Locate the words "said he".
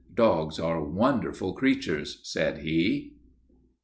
2.23-3.13